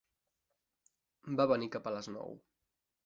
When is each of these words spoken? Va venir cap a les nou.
Va 1.41 1.47
venir 1.53 1.69
cap 1.77 1.91
a 1.91 1.97
les 1.99 2.11
nou. 2.17 2.35